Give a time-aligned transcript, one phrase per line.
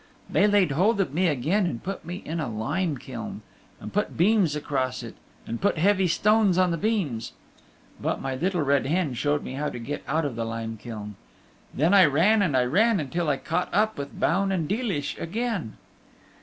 [0.27, 3.43] They laid hold of me again and put me in a lime kiln,
[3.79, 5.13] and put beams across it,
[5.45, 7.33] and put heavy stones on the beams.
[8.01, 11.17] But my Little Red Hen showed me how to get out of the lime kiln.
[11.71, 15.77] Then I ran and I ran until I caught up with Baun and Deelish again.